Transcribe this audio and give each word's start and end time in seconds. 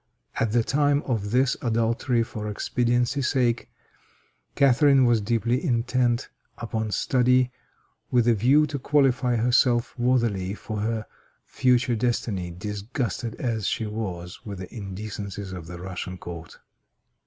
At 0.39 0.51
the 0.51 0.63
time 0.63 1.03
of 1.03 1.29
this 1.29 1.55
adultery 1.61 2.23
for 2.23 2.49
expediency 2.49 3.21
sake, 3.21 3.69
Catharine 4.55 5.05
was 5.05 5.21
deeply 5.21 5.63
intent 5.63 6.27
upon 6.57 6.89
study, 6.89 7.51
with 8.09 8.27
a 8.27 8.33
view 8.33 8.65
to 8.65 8.79
qualify 8.79 9.35
herself 9.35 9.93
worthily 9.99 10.55
for 10.55 10.79
her 10.79 11.05
future 11.45 11.95
destiny, 11.95 12.49
disgusted 12.49 13.35
as 13.35 13.67
she 13.67 13.85
was 13.85 14.43
with 14.43 14.57
the 14.57 14.73
indecencies 14.75 15.53
of 15.53 15.67
the 15.67 15.79
Russian 15.79 16.17
court! 16.17 16.57